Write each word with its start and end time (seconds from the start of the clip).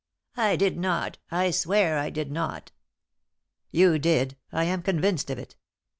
"I 0.35 0.55
did 0.55 0.79
not. 0.79 1.19
I 1.29 1.51
swear 1.51 1.99
I 1.99 2.09
did 2.09 2.31
not." 2.31 2.71
"You 3.69 3.99
did. 3.99 4.35
I 4.51 4.63
am 4.63 4.81
convinced 4.81 5.29
of 5.29 5.37
it. 5.37 5.55